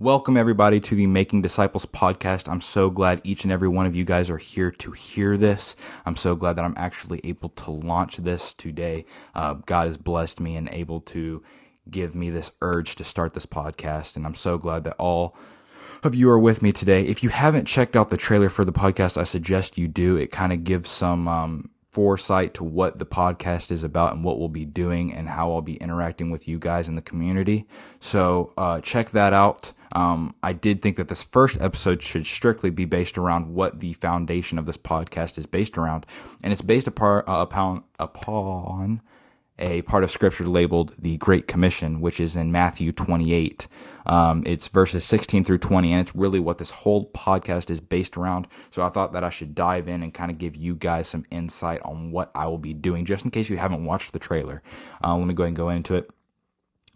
Welcome, 0.00 0.36
everybody, 0.36 0.78
to 0.78 0.94
the 0.94 1.08
Making 1.08 1.42
Disciples 1.42 1.84
podcast. 1.84 2.48
I'm 2.48 2.60
so 2.60 2.88
glad 2.88 3.20
each 3.24 3.42
and 3.42 3.52
every 3.52 3.66
one 3.66 3.84
of 3.84 3.96
you 3.96 4.04
guys 4.04 4.30
are 4.30 4.38
here 4.38 4.70
to 4.70 4.92
hear 4.92 5.36
this. 5.36 5.74
I'm 6.06 6.14
so 6.14 6.36
glad 6.36 6.52
that 6.52 6.64
I'm 6.64 6.76
actually 6.76 7.20
able 7.24 7.48
to 7.48 7.72
launch 7.72 8.18
this 8.18 8.54
today. 8.54 9.06
Uh, 9.34 9.54
God 9.54 9.88
has 9.88 9.96
blessed 9.96 10.38
me 10.38 10.54
and 10.54 10.68
able 10.70 11.00
to 11.00 11.42
give 11.90 12.14
me 12.14 12.30
this 12.30 12.52
urge 12.62 12.94
to 12.94 13.02
start 13.02 13.34
this 13.34 13.44
podcast. 13.44 14.14
And 14.14 14.24
I'm 14.24 14.36
so 14.36 14.56
glad 14.56 14.84
that 14.84 14.94
all 15.00 15.36
of 16.04 16.14
you 16.14 16.30
are 16.30 16.38
with 16.38 16.62
me 16.62 16.70
today. 16.70 17.04
If 17.04 17.24
you 17.24 17.30
haven't 17.30 17.64
checked 17.64 17.96
out 17.96 18.08
the 18.08 18.16
trailer 18.16 18.50
for 18.50 18.64
the 18.64 18.70
podcast, 18.70 19.18
I 19.18 19.24
suggest 19.24 19.78
you 19.78 19.88
do. 19.88 20.16
It 20.16 20.30
kind 20.30 20.52
of 20.52 20.62
gives 20.62 20.90
some 20.90 21.26
um, 21.26 21.70
foresight 21.90 22.54
to 22.54 22.62
what 22.62 23.00
the 23.00 23.06
podcast 23.06 23.72
is 23.72 23.82
about 23.82 24.14
and 24.14 24.22
what 24.22 24.38
we'll 24.38 24.48
be 24.48 24.64
doing 24.64 25.12
and 25.12 25.28
how 25.28 25.50
I'll 25.50 25.60
be 25.60 25.74
interacting 25.78 26.30
with 26.30 26.46
you 26.46 26.60
guys 26.60 26.86
in 26.86 26.94
the 26.94 27.02
community. 27.02 27.66
So 27.98 28.52
uh, 28.56 28.80
check 28.80 29.10
that 29.10 29.32
out. 29.32 29.72
Um, 29.98 30.36
I 30.44 30.52
did 30.52 30.80
think 30.80 30.94
that 30.94 31.08
this 31.08 31.24
first 31.24 31.60
episode 31.60 32.04
should 32.04 32.24
strictly 32.24 32.70
be 32.70 32.84
based 32.84 33.18
around 33.18 33.52
what 33.52 33.80
the 33.80 33.94
foundation 33.94 34.56
of 34.56 34.64
this 34.64 34.76
podcast 34.76 35.38
is 35.38 35.46
based 35.46 35.76
around, 35.76 36.06
and 36.40 36.52
it's 36.52 36.62
based 36.62 36.86
upon, 36.86 37.24
uh, 37.26 37.40
upon, 37.40 37.82
upon 37.98 39.00
a 39.58 39.82
part 39.82 40.04
of 40.04 40.12
scripture 40.12 40.46
labeled 40.46 40.94
the 41.00 41.16
Great 41.16 41.48
Commission, 41.48 42.00
which 42.00 42.20
is 42.20 42.36
in 42.36 42.52
Matthew 42.52 42.92
28. 42.92 43.66
Um, 44.06 44.44
it's 44.46 44.68
verses 44.68 45.04
16 45.04 45.42
through 45.42 45.58
20, 45.58 45.90
and 45.90 46.00
it's 46.00 46.14
really 46.14 46.38
what 46.38 46.58
this 46.58 46.70
whole 46.70 47.10
podcast 47.10 47.68
is 47.68 47.80
based 47.80 48.16
around. 48.16 48.46
So 48.70 48.84
I 48.84 48.90
thought 48.90 49.12
that 49.14 49.24
I 49.24 49.30
should 49.30 49.56
dive 49.56 49.88
in 49.88 50.04
and 50.04 50.14
kind 50.14 50.30
of 50.30 50.38
give 50.38 50.54
you 50.54 50.76
guys 50.76 51.08
some 51.08 51.26
insight 51.32 51.82
on 51.82 52.12
what 52.12 52.30
I 52.36 52.46
will 52.46 52.58
be 52.58 52.72
doing, 52.72 53.04
just 53.04 53.24
in 53.24 53.32
case 53.32 53.50
you 53.50 53.56
haven't 53.56 53.84
watched 53.84 54.12
the 54.12 54.20
trailer. 54.20 54.62
Uh, 55.02 55.16
let 55.16 55.26
me 55.26 55.34
go 55.34 55.42
ahead 55.42 55.48
and 55.48 55.56
go 55.56 55.70
into 55.70 55.96
it. 55.96 56.08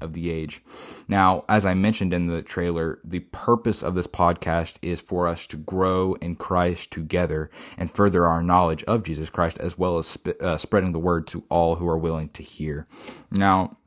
of 0.00 0.12
the 0.12 0.30
age. 0.30 0.62
Now, 1.08 1.44
as 1.48 1.64
I 1.64 1.74
mentioned 1.74 2.12
in 2.12 2.26
the 2.26 2.42
trailer, 2.42 3.00
the 3.04 3.20
purpose 3.20 3.82
of 3.82 3.94
this 3.94 4.06
podcast 4.06 4.76
is 4.82 5.00
for 5.00 5.26
us 5.26 5.46
to 5.48 5.56
grow 5.56 6.14
in 6.14 6.36
Christ 6.36 6.90
together 6.90 7.50
and 7.76 7.90
further 7.90 8.26
our 8.26 8.42
knowledge 8.42 8.84
of 8.84 9.02
Jesus 9.02 9.30
Christ, 9.30 9.58
as 9.58 9.78
well 9.78 9.98
as 9.98 10.06
sp- 10.08 10.40
uh, 10.40 10.56
spreading 10.56 10.92
the 10.92 10.98
word 10.98 11.26
to 11.28 11.44
all 11.48 11.76
who 11.76 11.88
are 11.88 11.98
willing 11.98 12.28
to 12.30 12.42
hear. 12.42 12.86
Now, 13.30 13.78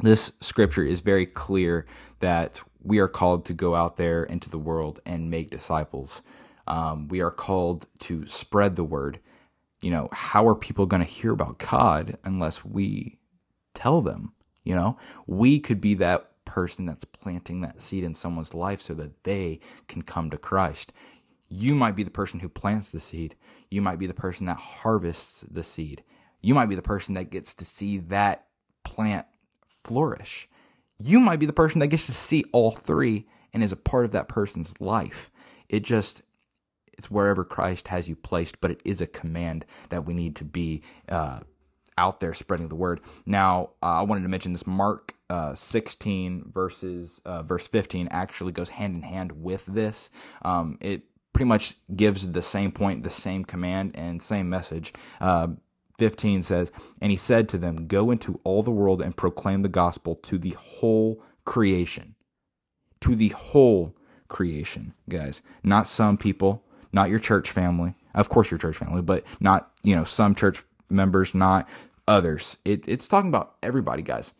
this 0.00 0.32
scripture 0.40 0.84
is 0.84 1.00
very 1.00 1.26
clear 1.26 1.86
that 2.20 2.62
we 2.82 2.98
are 2.98 3.08
called 3.08 3.44
to 3.46 3.54
go 3.54 3.74
out 3.74 3.96
there 3.96 4.22
into 4.22 4.50
the 4.50 4.58
world 4.58 5.00
and 5.04 5.30
make 5.30 5.50
disciples. 5.50 6.22
Um, 6.66 7.08
we 7.08 7.20
are 7.20 7.30
called 7.30 7.86
to 8.00 8.26
spread 8.26 8.76
the 8.76 8.84
word. 8.84 9.20
You 9.80 9.90
know, 9.90 10.08
how 10.12 10.46
are 10.48 10.54
people 10.54 10.86
going 10.86 11.02
to 11.02 11.08
hear 11.08 11.32
about 11.32 11.58
God 11.58 12.18
unless 12.24 12.64
we 12.64 13.18
tell 13.74 14.02
them? 14.02 14.32
You 14.66 14.74
know, 14.74 14.98
we 15.28 15.60
could 15.60 15.80
be 15.80 15.94
that 15.94 16.44
person 16.44 16.86
that's 16.86 17.04
planting 17.04 17.60
that 17.60 17.80
seed 17.80 18.02
in 18.02 18.16
someone's 18.16 18.52
life 18.52 18.82
so 18.82 18.94
that 18.94 19.22
they 19.22 19.60
can 19.86 20.02
come 20.02 20.28
to 20.30 20.36
Christ. 20.36 20.92
You 21.48 21.76
might 21.76 21.94
be 21.94 22.02
the 22.02 22.10
person 22.10 22.40
who 22.40 22.48
plants 22.48 22.90
the 22.90 22.98
seed. 22.98 23.36
You 23.70 23.80
might 23.80 24.00
be 24.00 24.08
the 24.08 24.12
person 24.12 24.46
that 24.46 24.56
harvests 24.56 25.42
the 25.48 25.62
seed. 25.62 26.02
You 26.42 26.52
might 26.52 26.66
be 26.66 26.74
the 26.74 26.82
person 26.82 27.14
that 27.14 27.30
gets 27.30 27.54
to 27.54 27.64
see 27.64 27.98
that 27.98 28.48
plant 28.82 29.26
flourish. 29.68 30.48
You 30.98 31.20
might 31.20 31.38
be 31.38 31.46
the 31.46 31.52
person 31.52 31.78
that 31.78 31.88
gets 31.88 32.06
to 32.06 32.12
see 32.12 32.44
all 32.50 32.72
three 32.72 33.28
and 33.52 33.62
is 33.62 33.70
a 33.70 33.76
part 33.76 34.04
of 34.04 34.10
that 34.10 34.28
person's 34.28 34.74
life. 34.80 35.30
It 35.68 35.84
just 35.84 36.22
it's 36.98 37.08
wherever 37.08 37.44
Christ 37.44 37.88
has 37.88 38.08
you 38.08 38.16
placed, 38.16 38.60
but 38.60 38.72
it 38.72 38.80
is 38.84 39.00
a 39.00 39.06
command 39.06 39.64
that 39.90 40.04
we 40.04 40.12
need 40.12 40.34
to 40.36 40.44
be 40.44 40.82
uh, 41.08 41.40
out 41.98 42.20
there 42.20 42.34
spreading 42.34 42.68
the 42.68 42.74
word. 42.74 43.00
Now, 43.24 43.70
uh, 43.82 43.86
I 43.86 44.02
wanted 44.02 44.22
to 44.22 44.28
mention 44.28 44.52
this 44.52 44.66
Mark 44.66 45.14
uh, 45.28 45.54
16 45.54 46.52
verses 46.52 47.20
uh, 47.24 47.42
verse 47.42 47.66
15 47.66 48.08
actually 48.10 48.52
goes 48.52 48.70
hand 48.70 48.94
in 48.94 49.02
hand 49.02 49.32
with 49.42 49.66
this. 49.66 50.10
Um, 50.42 50.78
it 50.80 51.02
pretty 51.32 51.48
much 51.48 51.74
gives 51.94 52.30
the 52.32 52.42
same 52.42 52.72
point, 52.72 53.02
the 53.02 53.10
same 53.10 53.44
command, 53.44 53.92
and 53.94 54.22
same 54.22 54.48
message. 54.48 54.92
Uh, 55.20 55.48
15 55.98 56.42
says, 56.42 56.72
And 57.00 57.10
he 57.10 57.16
said 57.16 57.48
to 57.50 57.58
them, 57.58 57.86
Go 57.86 58.10
into 58.10 58.40
all 58.44 58.62
the 58.62 58.70
world 58.70 59.02
and 59.02 59.16
proclaim 59.16 59.62
the 59.62 59.68
gospel 59.68 60.14
to 60.16 60.38
the 60.38 60.56
whole 60.58 61.22
creation. 61.44 62.14
To 63.00 63.14
the 63.14 63.28
whole 63.28 63.96
creation, 64.28 64.94
guys. 65.08 65.42
Not 65.62 65.88
some 65.88 66.16
people, 66.16 66.64
not 66.92 67.10
your 67.10 67.18
church 67.18 67.50
family. 67.50 67.94
Of 68.14 68.28
course, 68.28 68.50
your 68.50 68.58
church 68.58 68.76
family, 68.76 69.02
but 69.02 69.24
not, 69.40 69.72
you 69.82 69.94
know, 69.94 70.04
some 70.04 70.34
church 70.34 70.64
members, 70.88 71.34
not 71.34 71.68
others. 72.08 72.56
It, 72.64 72.86
it's 72.88 73.08
talking 73.08 73.28
about 73.28 73.56
everybody, 73.62 74.02
guys. 74.02 74.32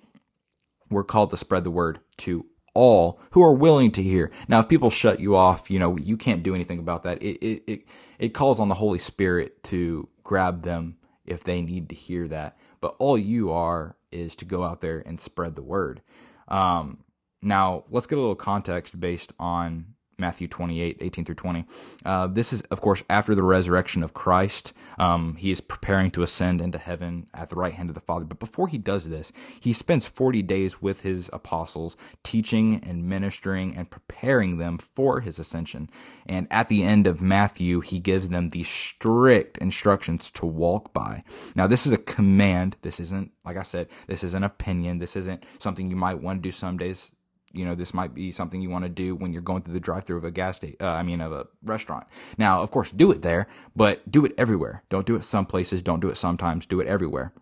We're 0.90 1.04
called 1.04 1.30
to 1.30 1.36
spread 1.36 1.64
the 1.64 1.70
word 1.70 1.98
to 2.18 2.46
all 2.74 3.18
who 3.30 3.42
are 3.42 3.54
willing 3.54 3.90
to 3.92 4.02
hear. 4.02 4.30
Now, 4.48 4.60
if 4.60 4.68
people 4.68 4.90
shut 4.90 5.18
you 5.18 5.34
off, 5.34 5.70
you 5.70 5.78
know, 5.78 5.96
you 5.96 6.16
can't 6.16 6.42
do 6.42 6.54
anything 6.54 6.78
about 6.78 7.02
that. 7.04 7.22
It, 7.22 7.38
it, 7.44 7.62
it, 7.66 7.82
it 8.18 8.28
calls 8.34 8.60
on 8.60 8.68
the 8.68 8.74
Holy 8.74 8.98
Spirit 8.98 9.62
to 9.64 10.08
grab 10.22 10.62
them 10.62 10.98
if 11.24 11.42
they 11.42 11.62
need 11.62 11.88
to 11.88 11.94
hear 11.94 12.28
that. 12.28 12.56
But 12.80 12.94
all 12.98 13.18
you 13.18 13.50
are 13.50 13.96
is 14.12 14.36
to 14.36 14.44
go 14.44 14.62
out 14.62 14.80
there 14.80 15.02
and 15.04 15.20
spread 15.20 15.56
the 15.56 15.62
word. 15.62 16.02
Um, 16.48 17.04
now, 17.42 17.84
let's 17.90 18.06
get 18.06 18.18
a 18.18 18.20
little 18.20 18.36
context 18.36 19.00
based 19.00 19.32
on 19.38 19.95
Matthew 20.18 20.48
28, 20.48 20.96
18 21.00 21.24
through 21.26 21.34
20. 21.34 21.64
Uh, 22.04 22.26
this 22.26 22.52
is, 22.52 22.62
of 22.62 22.80
course, 22.80 23.02
after 23.10 23.34
the 23.34 23.42
resurrection 23.42 24.02
of 24.02 24.14
Christ. 24.14 24.72
Um, 24.98 25.36
he 25.36 25.50
is 25.50 25.60
preparing 25.60 26.10
to 26.12 26.22
ascend 26.22 26.62
into 26.62 26.78
heaven 26.78 27.26
at 27.34 27.50
the 27.50 27.56
right 27.56 27.74
hand 27.74 27.90
of 27.90 27.94
the 27.94 28.00
Father. 28.00 28.24
But 28.24 28.38
before 28.38 28.68
he 28.68 28.78
does 28.78 29.10
this, 29.10 29.30
he 29.60 29.74
spends 29.74 30.06
40 30.06 30.40
days 30.42 30.80
with 30.80 31.02
his 31.02 31.28
apostles, 31.34 31.98
teaching 32.22 32.82
and 32.82 33.06
ministering 33.06 33.76
and 33.76 33.90
preparing 33.90 34.56
them 34.56 34.78
for 34.78 35.20
his 35.20 35.38
ascension. 35.38 35.90
And 36.24 36.46
at 36.50 36.68
the 36.68 36.82
end 36.82 37.06
of 37.06 37.20
Matthew, 37.20 37.80
he 37.80 37.98
gives 37.98 38.30
them 38.30 38.50
the 38.50 38.64
strict 38.64 39.58
instructions 39.58 40.30
to 40.30 40.46
walk 40.46 40.94
by. 40.94 41.24
Now, 41.54 41.66
this 41.66 41.86
is 41.86 41.92
a 41.92 41.98
command. 41.98 42.76
This 42.80 43.00
isn't, 43.00 43.32
like 43.44 43.58
I 43.58 43.64
said, 43.64 43.88
this 44.06 44.24
is 44.24 44.32
an 44.32 44.44
opinion. 44.44 44.98
This 44.98 45.14
isn't 45.14 45.44
something 45.58 45.90
you 45.90 45.96
might 45.96 46.22
want 46.22 46.38
to 46.38 46.48
do 46.48 46.52
some 46.52 46.78
days 46.78 47.12
you 47.52 47.64
know 47.64 47.74
this 47.74 47.94
might 47.94 48.14
be 48.14 48.30
something 48.30 48.60
you 48.60 48.70
want 48.70 48.84
to 48.84 48.88
do 48.88 49.14
when 49.14 49.32
you're 49.32 49.42
going 49.42 49.62
through 49.62 49.74
the 49.74 49.80
drive-through 49.80 50.18
of 50.18 50.24
a 50.24 50.30
gas 50.30 50.56
station 50.56 50.76
uh, 50.80 50.88
i 50.88 51.02
mean 51.02 51.20
of 51.20 51.32
a 51.32 51.46
restaurant. 51.62 52.06
Now 52.38 52.62
of 52.62 52.70
course 52.70 52.92
do 52.92 53.10
it 53.10 53.22
there 53.22 53.46
but 53.74 54.10
do 54.10 54.24
it 54.24 54.32
everywhere. 54.38 54.82
Don't 54.88 55.06
do 55.06 55.16
it 55.16 55.24
some 55.24 55.46
places 55.46 55.82
don't 55.82 56.00
do 56.00 56.08
it 56.08 56.16
sometimes 56.16 56.66
do 56.66 56.80
it 56.80 56.86
everywhere. 56.86 57.32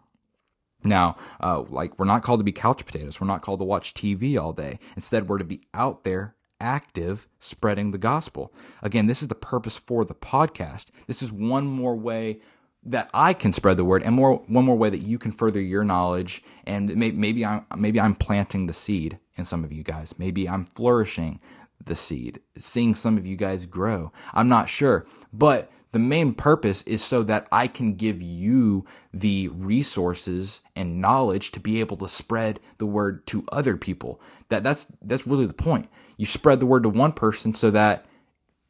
Now 0.83 1.17
uh, 1.41 1.63
like 1.63 1.99
we're 1.99 2.07
not 2.07 2.23
called 2.23 2.41
to 2.41 2.45
be 2.45 2.53
couch 2.53 2.85
potatoes 2.85 3.21
we're 3.21 3.27
not 3.27 3.43
called 3.43 3.61
to 3.61 3.65
watch 3.65 3.95
tv 3.95 4.41
all 4.41 4.53
day. 4.53 4.79
Instead 4.97 5.29
we're 5.29 5.39
to 5.39 5.45
be 5.45 5.63
out 5.73 6.05
there 6.05 6.35
active 6.61 7.27
spreading 7.41 7.91
the 7.91 7.99
gospel. 7.99 8.53
Again 8.83 9.07
this 9.07 9.23
is 9.23 9.29
the 9.29 9.35
purpose 9.35 9.79
for 9.79 10.05
the 10.05 10.15
podcast. 10.15 10.91
This 11.07 11.23
is 11.23 11.33
one 11.33 11.67
more 11.67 11.97
way 11.97 12.41
that 12.87 13.11
I 13.15 13.33
can 13.33 13.53
spread 13.53 13.77
the 13.77 13.85
word, 13.85 14.03
and 14.03 14.15
more 14.15 14.37
one 14.47 14.65
more 14.65 14.77
way 14.77 14.91
that 14.91 14.99
you 14.99 15.19
can 15.19 15.33
further 15.33 15.61
your 15.61 15.85
knowledge. 15.85 16.43
And 16.65 16.95
maybe, 16.97 17.45
I'm 17.45 17.65
maybe 17.77 18.01
I'm 18.01 18.15
planting 18.15 18.67
the 18.67 18.73
seed 18.73 19.19
in 19.37 19.45
some 19.45 19.65
of 19.65 19.73
you 19.73 19.83
guys. 19.83 20.15
Maybe 20.19 20.49
I'm 20.49 20.65
flourishing 20.65 21.41
the 21.85 21.95
seed, 21.95 22.41
seeing 22.57 22.95
some 22.95 23.17
of 23.17 23.27
you 23.27 23.37
guys 23.37 23.67
grow. 23.67 24.13
I'm 24.33 24.49
not 24.49 24.69
sure, 24.69 25.07
but 25.33 25.71
the 25.93 25.99
main 26.01 26.35
purpose 26.35 26.83
is 26.83 27.05
so 27.05 27.23
that 27.23 27.49
I 27.53 27.69
can 27.69 27.95
give 27.95 28.21
you 28.21 28.85
the 29.13 29.47
resources 29.49 30.61
and 30.75 31.01
knowledge 31.01 31.53
to 31.53 31.61
be 31.61 31.79
able 31.79 31.97
to 31.99 32.09
spread 32.09 32.59
the 32.79 32.87
word 32.87 33.27
to 33.29 33.45
other 33.53 33.77
people. 33.77 34.21
That 34.49 34.65
that's 34.65 34.89
that's 35.01 35.27
really 35.27 35.47
the 35.47 35.55
point. 35.55 35.89
You 36.17 36.27
spread 36.27 36.59
the 36.59 36.67
word 36.67 36.83
to 36.83 36.89
one 36.89 37.13
person 37.13 37.55
so 37.55 37.71
that 37.71 38.07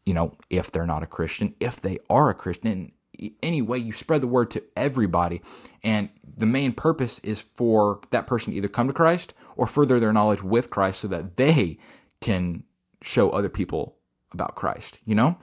you 0.05 0.13
know 0.13 0.37
if 0.51 0.71
they're 0.71 0.87
not 0.87 1.03
a 1.03 1.07
Christian, 1.07 1.55
if 1.61 1.81
they 1.81 1.99
are 2.11 2.29
a 2.29 2.35
Christian, 2.35 2.93
anyway 3.43 3.79
you 3.79 3.93
spread 3.93 4.21
the 4.21 4.27
word 4.27 4.51
to 4.53 4.63
everybody. 4.77 5.43
And 5.83 6.09
the 6.37 6.47
main 6.47 6.73
purpose 6.73 7.19
is 7.21 7.41
for 7.41 8.01
that 8.11 8.27
person 8.27 8.53
to 8.53 8.57
either 8.57 8.69
come 8.69 8.87
to 8.89 8.93
christ 8.93 9.35
or 9.57 9.67
further 9.67 10.01
their 10.01 10.13
knowledge 10.13 10.43
with 10.43 10.71
christ 10.71 11.01
so 11.01 11.09
that 11.09 11.37
they 11.37 11.79
can 12.21 12.65
show 13.03 13.31
other 13.31 13.49
people 13.49 13.97
about 14.33 14.55
christ 14.55 15.01
you 15.05 15.15
know? 15.15 15.39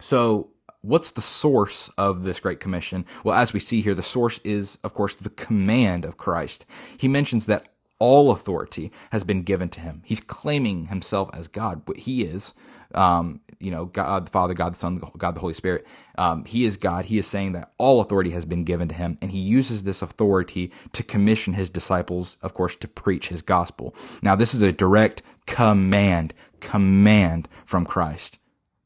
So 0.00 0.50
what's 0.82 1.12
the 1.12 1.20
source 1.20 1.88
of 1.90 2.22
this 2.22 2.40
great 2.40 2.60
commission? 2.60 3.04
Well 3.24 3.36
as 3.36 3.52
we 3.52 3.60
see 3.60 3.80
here 3.80 3.94
the 3.94 4.02
source 4.02 4.38
is 4.44 4.78
of 4.84 4.94
course 4.94 5.14
the 5.14 5.30
command 5.30 6.04
of 6.04 6.16
christ. 6.16 6.66
He 6.96 7.08
mentions 7.08 7.46
that 7.46 7.69
all 8.00 8.32
authority 8.32 8.90
has 9.12 9.22
been 9.22 9.42
given 9.42 9.68
to 9.68 9.80
him. 9.80 10.02
He's 10.04 10.20
claiming 10.20 10.86
himself 10.86 11.30
as 11.32 11.46
God, 11.46 11.84
but 11.84 11.98
he 11.98 12.24
is, 12.24 12.54
um, 12.94 13.40
you 13.60 13.70
know, 13.70 13.84
God 13.84 14.26
the 14.26 14.30
Father, 14.30 14.54
God 14.54 14.72
the 14.72 14.78
Son, 14.78 15.00
God 15.16 15.36
the 15.36 15.40
Holy 15.40 15.54
Spirit. 15.54 15.86
Um, 16.18 16.44
he 16.46 16.64
is 16.64 16.76
God. 16.76 17.04
He 17.04 17.18
is 17.18 17.26
saying 17.26 17.52
that 17.52 17.72
all 17.78 18.00
authority 18.00 18.30
has 18.30 18.44
been 18.44 18.64
given 18.64 18.88
to 18.88 18.94
him, 18.94 19.18
and 19.22 19.30
he 19.30 19.38
uses 19.38 19.84
this 19.84 20.02
authority 20.02 20.72
to 20.92 21.02
commission 21.02 21.52
his 21.52 21.70
disciples, 21.70 22.38
of 22.42 22.54
course, 22.54 22.74
to 22.76 22.88
preach 22.88 23.28
his 23.28 23.42
gospel. 23.42 23.94
Now, 24.22 24.34
this 24.34 24.54
is 24.54 24.62
a 24.62 24.72
direct 24.72 25.22
command, 25.46 26.34
command 26.60 27.48
from 27.64 27.84
Christ, 27.84 28.38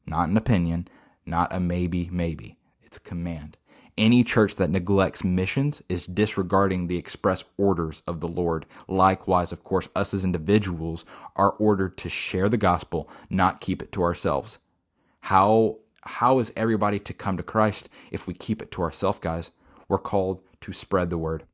not 0.05 0.29
an 0.29 0.37
opinion, 0.37 0.87
not 1.25 1.53
a 1.53 1.59
maybe, 1.59 2.09
maybe. 2.11 2.57
It's 2.83 2.97
a 2.97 3.01
command. 3.01 3.57
Any 3.97 4.25
church 4.25 4.57
that 4.57 4.69
neglects 4.69 5.23
missions 5.23 5.81
is 5.87 6.05
disregarding 6.05 6.87
the 6.87 6.97
express 6.97 7.45
orders 7.57 8.03
of 8.05 8.19
the 8.19 8.27
Lord. 8.27 8.65
Likewise, 8.89 9.53
of 9.53 9.63
course, 9.63 9.87
us 9.95 10.13
as 10.13 10.25
individuals 10.25 11.05
are 11.37 11.51
ordered 11.51 11.97
to 11.99 12.09
share 12.09 12.49
the 12.49 12.57
gospel, 12.57 13.09
not 13.29 13.61
keep 13.61 13.81
it 13.81 13.93
to 13.93 14.03
ourselves. 14.03 14.59
How 15.21 15.77
how 16.07 16.39
is 16.39 16.53
everybody 16.55 16.99
to 16.99 17.13
come 17.13 17.37
to 17.37 17.43
Christ 17.43 17.89
if 18.11 18.27
we 18.27 18.33
keep 18.33 18.61
it 18.61 18.69
to 18.71 18.81
ourselves, 18.81 19.19
guys? 19.19 19.51
We're 19.87 19.97
called 19.97 20.41
to 20.61 20.73
spread 20.73 21.09
the 21.09 21.17
word. 21.17 21.45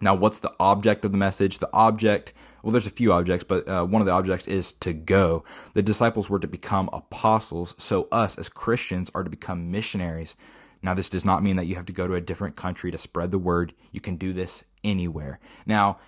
Now, 0.00 0.14
what's 0.14 0.40
the 0.40 0.54
object 0.60 1.04
of 1.04 1.12
the 1.12 1.18
message? 1.18 1.58
The 1.58 1.70
object, 1.72 2.32
well, 2.62 2.70
there's 2.70 2.86
a 2.86 2.90
few 2.90 3.12
objects, 3.12 3.42
but 3.42 3.66
uh, 3.68 3.84
one 3.84 4.00
of 4.00 4.06
the 4.06 4.12
objects 4.12 4.46
is 4.46 4.70
to 4.74 4.92
go. 4.92 5.44
The 5.74 5.82
disciples 5.82 6.30
were 6.30 6.38
to 6.38 6.46
become 6.46 6.88
apostles, 6.92 7.74
so 7.78 8.06
us 8.12 8.38
as 8.38 8.48
Christians 8.48 9.10
are 9.14 9.24
to 9.24 9.30
become 9.30 9.72
missionaries. 9.72 10.36
Now, 10.82 10.94
this 10.94 11.10
does 11.10 11.24
not 11.24 11.42
mean 11.42 11.56
that 11.56 11.66
you 11.66 11.76
have 11.76 11.86
to 11.86 11.92
go 11.92 12.06
to 12.06 12.14
a 12.14 12.20
different 12.20 12.56
country 12.56 12.90
to 12.90 12.98
spread 12.98 13.30
the 13.30 13.38
word. 13.38 13.74
You 13.92 14.00
can 14.00 14.16
do 14.16 14.32
this 14.32 14.64
anywhere. 14.84 15.40
Now, 15.66 15.98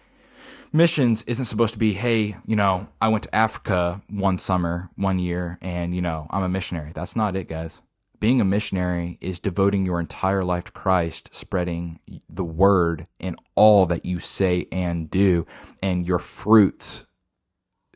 missions 0.73 1.23
isn't 1.25 1.47
supposed 1.47 1.73
to 1.75 1.79
be, 1.79 1.95
hey, 1.95 2.37
you 2.47 2.57
know, 2.57 2.89
I 3.01 3.09
went 3.09 3.25
to 3.25 3.35
Africa 3.35 4.03
one 4.09 4.39
summer, 4.39 4.91
one 4.97 5.19
year, 5.19 5.59
and, 5.61 5.95
you 5.95 6.01
know, 6.01 6.27
I'm 6.31 6.43
a 6.43 6.49
missionary. 6.49 6.93
That's 6.95 7.17
not 7.17 7.37
it, 7.37 7.49
guys. 7.49 7.83
Being 8.21 8.41
a 8.41 8.45
missionary 8.45 9.17
is 9.21 9.41
devoting 9.41 9.87
your 9.87 9.99
entire 9.99 10.45
life 10.45 10.65
to 10.65 10.73
Christ, 10.73 11.35
spreading 11.35 12.01
the 12.29 12.45
word 12.45 13.07
in 13.19 13.37
all 13.55 13.87
that 13.87 14.05
you 14.05 14.21
say 14.21 14.69
and 14.71 15.11
do, 15.11 15.47
and 15.83 16.07
your 16.07 16.19
fruits 16.19 17.07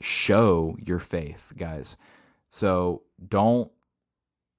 show 0.01 0.77
your 0.83 0.99
faith, 0.99 1.53
guys. 1.57 1.99
So 2.49 3.03
don't 3.27 3.71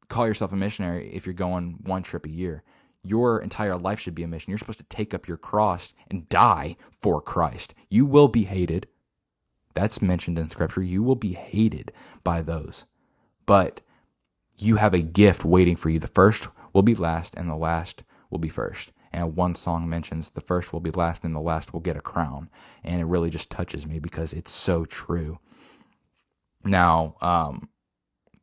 call 0.09 0.27
yourself 0.27 0.51
a 0.51 0.55
missionary 0.55 1.09
if 1.13 1.25
you're 1.25 1.33
going 1.33 1.79
one 1.83 2.03
trip 2.03 2.25
a 2.25 2.31
year. 2.31 2.63
Your 3.03 3.39
entire 3.39 3.75
life 3.75 3.99
should 3.99 4.15
be 4.15 4.23
a 4.23 4.27
mission. 4.27 4.49
You're 4.51 4.57
supposed 4.57 4.79
to 4.79 4.85
take 4.85 5.13
up 5.13 5.27
your 5.27 5.37
cross 5.37 5.93
and 6.09 6.27
die 6.27 6.75
for 7.01 7.21
Christ. 7.21 7.75
You 7.89 8.05
will 8.05 8.27
be 8.27 8.45
hated. 8.45 8.87
That's 9.75 10.01
mentioned 10.01 10.39
in 10.39 10.49
scripture. 10.49 10.81
You 10.81 11.03
will 11.03 11.15
be 11.15 11.33
hated 11.33 11.91
by 12.23 12.41
those. 12.41 12.85
But 13.45 13.81
you 14.57 14.77
have 14.77 14.93
a 14.93 15.01
gift 15.01 15.45
waiting 15.45 15.75
for 15.75 15.89
you. 15.89 15.99
The 15.99 16.07
first 16.07 16.47
will 16.73 16.81
be 16.81 16.95
last, 16.95 17.35
and 17.35 17.49
the 17.49 17.55
last 17.55 18.03
will 18.29 18.39
be 18.39 18.49
first. 18.49 18.91
And 19.11 19.35
one 19.35 19.55
song 19.55 19.87
mentions 19.87 20.31
the 20.31 20.41
first 20.41 20.73
will 20.73 20.79
be 20.79 20.91
last, 20.91 21.23
and 21.23 21.35
the 21.35 21.39
last 21.39 21.73
will 21.73 21.81
get 21.81 21.97
a 21.97 22.01
crown. 22.01 22.49
And 22.83 22.99
it 22.99 23.05
really 23.05 23.29
just 23.29 23.49
touches 23.49 23.85
me 23.85 23.99
because 23.99 24.33
it's 24.33 24.51
so 24.51 24.85
true. 24.85 25.39
Now, 26.63 27.15
um, 27.21 27.69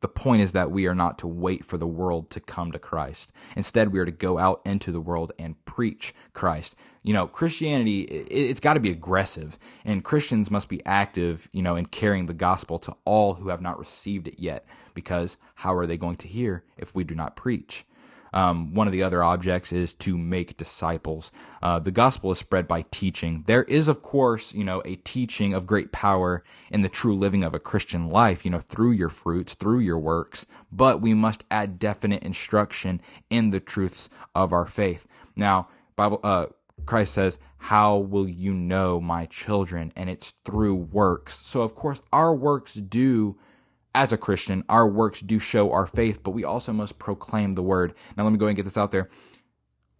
the 0.03 0.09
point 0.09 0.41
is 0.41 0.51
that 0.51 0.69
we 0.69 0.85
are 0.85 0.93
not 0.93 1.17
to 1.19 1.27
wait 1.27 1.63
for 1.63 1.77
the 1.77 1.87
world 1.87 2.29
to 2.31 2.41
come 2.41 2.73
to 2.73 2.77
Christ. 2.77 3.31
Instead, 3.55 3.93
we 3.93 3.99
are 3.99 4.05
to 4.05 4.11
go 4.11 4.37
out 4.37 4.61
into 4.65 4.91
the 4.91 4.99
world 4.99 5.31
and 5.39 5.63
preach 5.63 6.13
Christ. 6.33 6.75
You 7.03 7.13
know, 7.13 7.25
Christianity, 7.25 8.01
it's 8.01 8.59
got 8.59 8.73
to 8.73 8.81
be 8.81 8.91
aggressive, 8.91 9.57
and 9.85 10.03
Christians 10.03 10.51
must 10.51 10.67
be 10.67 10.85
active, 10.85 11.47
you 11.53 11.61
know, 11.61 11.77
in 11.77 11.85
carrying 11.85 12.25
the 12.25 12.33
gospel 12.33 12.79
to 12.79 12.93
all 13.05 13.35
who 13.35 13.47
have 13.47 13.61
not 13.61 13.79
received 13.79 14.27
it 14.27 14.39
yet, 14.39 14.65
because 14.93 15.37
how 15.55 15.73
are 15.73 15.87
they 15.87 15.95
going 15.95 16.17
to 16.17 16.27
hear 16.27 16.65
if 16.77 16.93
we 16.93 17.05
do 17.05 17.15
not 17.15 17.37
preach? 17.37 17.85
Um, 18.33 18.73
one 18.73 18.87
of 18.87 18.93
the 18.93 19.03
other 19.03 19.23
objects 19.23 19.71
is 19.71 19.93
to 19.95 20.17
make 20.17 20.57
disciples. 20.57 21.31
Uh, 21.61 21.79
the 21.79 21.91
gospel 21.91 22.31
is 22.31 22.39
spread 22.39 22.67
by 22.67 22.85
teaching. 22.91 23.43
There 23.45 23.63
is, 23.63 23.87
of 23.87 24.01
course, 24.01 24.53
you 24.53 24.63
know, 24.63 24.81
a 24.85 24.95
teaching 24.95 25.53
of 25.53 25.67
great 25.67 25.91
power 25.91 26.43
in 26.71 26.81
the 26.81 26.89
true 26.89 27.15
living 27.15 27.43
of 27.43 27.53
a 27.53 27.59
Christian 27.59 28.09
life, 28.09 28.43
you 28.43 28.51
know, 28.51 28.59
through 28.59 28.91
your 28.91 29.09
fruits, 29.09 29.53
through 29.53 29.79
your 29.79 29.99
works, 29.99 30.45
but 30.71 31.01
we 31.01 31.13
must 31.13 31.45
add 31.51 31.79
definite 31.79 32.23
instruction 32.23 33.01
in 33.29 33.51
the 33.51 33.59
truths 33.59 34.09
of 34.33 34.51
our 34.51 34.65
faith. 34.65 35.07
Now, 35.35 35.67
Bible, 35.95 36.19
uh, 36.23 36.47
Christ 36.85 37.13
says, 37.13 37.39
How 37.57 37.97
will 37.97 38.27
you 38.27 38.53
know 38.53 38.99
my 38.99 39.25
children? 39.27 39.93
And 39.95 40.09
it's 40.09 40.33
through 40.43 40.75
works. 40.75 41.45
So, 41.45 41.61
of 41.61 41.75
course, 41.75 42.01
our 42.11 42.33
works 42.33 42.73
do 42.73 43.37
as 43.95 44.11
a 44.11 44.17
Christian, 44.17 44.63
our 44.69 44.87
works 44.87 45.21
do 45.21 45.39
show 45.39 45.71
our 45.71 45.85
faith, 45.85 46.23
but 46.23 46.31
we 46.31 46.43
also 46.43 46.73
must 46.73 46.99
proclaim 46.99 47.53
the 47.53 47.61
word. 47.61 47.93
Now, 48.17 48.23
let 48.23 48.31
me 48.31 48.39
go 48.39 48.47
and 48.47 48.55
get 48.55 48.63
this 48.63 48.77
out 48.77 48.91
there. 48.91 49.09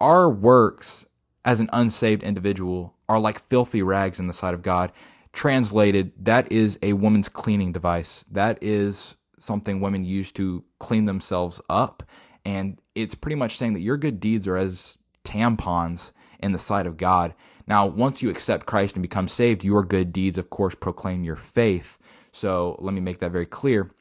Our 0.01 0.29
works 0.29 1.05
as 1.45 1.59
an 1.59 1.69
unsaved 1.71 2.23
individual 2.23 2.95
are 3.07 3.19
like 3.19 3.39
filthy 3.39 3.81
rags 3.81 4.19
in 4.19 4.27
the 4.27 4.33
sight 4.33 4.53
of 4.53 4.61
God. 4.61 4.91
Translated, 5.31 6.11
that 6.19 6.51
is 6.51 6.79
a 6.81 6.93
woman's 6.93 7.29
cleaning 7.29 7.71
device. 7.71 8.23
That 8.31 8.57
is 8.61 9.15
something 9.37 9.79
women 9.79 10.03
use 10.03 10.31
to 10.33 10.63
clean 10.79 11.05
themselves 11.05 11.61
up. 11.69 12.03
And 12.45 12.79
it's 12.95 13.15
pretty 13.15 13.35
much 13.35 13.57
saying 13.57 13.73
that 13.73 13.81
your 13.81 13.97
good 13.97 14.19
deeds 14.19 14.47
are 14.47 14.57
as 14.57 14.97
tampons 15.23 16.11
in 16.43 16.51
the 16.51 16.59
sight 16.59 16.85
of 16.85 16.97
God. 16.97 17.33
Now, 17.65 17.85
once 17.87 18.21
you 18.21 18.29
accept 18.29 18.65
Christ 18.65 18.95
and 18.95 19.01
become 19.01 19.27
saved, 19.27 19.63
your 19.63 19.83
good 19.83 20.11
deeds, 20.11 20.37
of 20.37 20.49
course, 20.49 20.75
proclaim 20.75 21.23
your 21.23 21.37
faith. 21.37 21.97
So 22.31 22.77
let 22.79 22.93
me 22.93 23.01
make 23.01 23.19
that 23.19 23.31
very 23.31 23.45
clear. 23.45 23.91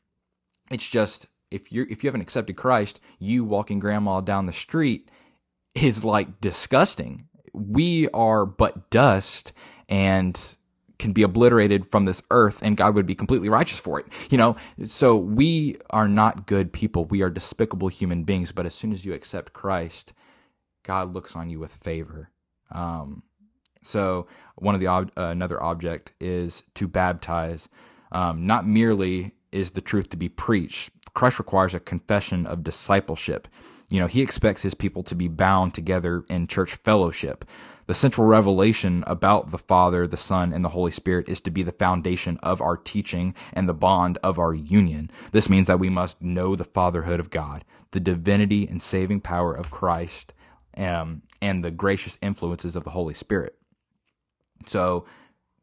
It's 0.70 0.88
just 0.88 1.28
if 1.50 1.70
you 1.70 1.86
if 1.88 2.02
you 2.02 2.08
haven't 2.08 2.22
accepted 2.22 2.56
Christ, 2.56 3.00
you 3.18 3.44
walking 3.44 3.78
grandma 3.78 4.20
down 4.20 4.46
the 4.46 4.52
street 4.52 5.10
is 5.74 6.04
like 6.04 6.40
disgusting. 6.40 7.28
We 7.52 8.08
are 8.08 8.44
but 8.44 8.90
dust 8.90 9.52
and 9.88 10.56
can 10.98 11.12
be 11.12 11.22
obliterated 11.22 11.86
from 11.86 12.04
this 12.04 12.22
earth 12.30 12.60
and 12.62 12.76
God 12.76 12.94
would 12.94 13.06
be 13.06 13.14
completely 13.14 13.48
righteous 13.48 13.78
for 13.78 14.00
it. 14.00 14.06
You 14.30 14.38
know, 14.38 14.56
so 14.86 15.16
we 15.16 15.76
are 15.90 16.08
not 16.08 16.46
good 16.46 16.72
people. 16.72 17.04
We 17.04 17.22
are 17.22 17.30
despicable 17.30 17.88
human 17.88 18.24
beings, 18.24 18.52
but 18.52 18.66
as 18.66 18.74
soon 18.74 18.92
as 18.92 19.04
you 19.04 19.12
accept 19.12 19.52
Christ, 19.52 20.12
God 20.82 21.12
looks 21.12 21.36
on 21.36 21.50
you 21.50 21.60
with 21.60 21.76
favor. 21.76 22.31
Um, 22.72 23.22
so 23.82 24.26
one 24.56 24.74
of 24.74 24.80
the 24.80 24.88
ob- 24.88 25.12
uh, 25.16 25.26
another 25.26 25.62
object 25.62 26.12
is 26.20 26.64
to 26.74 26.88
baptize. 26.88 27.68
Um, 28.10 28.46
not 28.46 28.66
merely 28.66 29.32
is 29.50 29.72
the 29.72 29.80
truth 29.80 30.08
to 30.10 30.16
be 30.16 30.28
preached, 30.28 30.90
Christ 31.14 31.38
requires 31.38 31.74
a 31.74 31.80
confession 31.80 32.46
of 32.46 32.64
discipleship. 32.64 33.48
You 33.90 34.00
know, 34.00 34.06
he 34.06 34.22
expects 34.22 34.62
his 34.62 34.74
people 34.74 35.02
to 35.04 35.14
be 35.14 35.28
bound 35.28 35.74
together 35.74 36.24
in 36.28 36.46
church 36.46 36.76
fellowship. 36.76 37.44
The 37.86 37.94
central 37.94 38.26
revelation 38.26 39.04
about 39.06 39.50
the 39.50 39.58
Father, 39.58 40.06
the 40.06 40.16
Son, 40.16 40.52
and 40.52 40.64
the 40.64 40.70
Holy 40.70 40.92
Spirit 40.92 41.28
is 41.28 41.40
to 41.42 41.50
be 41.50 41.62
the 41.62 41.72
foundation 41.72 42.38
of 42.38 42.62
our 42.62 42.76
teaching 42.76 43.34
and 43.52 43.68
the 43.68 43.74
bond 43.74 44.18
of 44.22 44.38
our 44.38 44.54
union. 44.54 45.10
This 45.32 45.50
means 45.50 45.66
that 45.66 45.80
we 45.80 45.90
must 45.90 46.22
know 46.22 46.56
the 46.56 46.64
fatherhood 46.64 47.20
of 47.20 47.28
God, 47.28 47.64
the 47.90 48.00
divinity 48.00 48.66
and 48.66 48.80
saving 48.80 49.20
power 49.20 49.52
of 49.52 49.70
Christ, 49.70 50.32
um, 50.76 51.22
and 51.40 51.64
the 51.64 51.70
gracious 51.70 52.18
influences 52.22 52.76
of 52.76 52.84
the 52.84 52.90
Holy 52.90 53.14
Spirit. 53.14 53.56
So, 54.66 55.06